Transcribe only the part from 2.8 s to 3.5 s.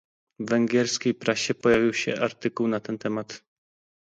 temat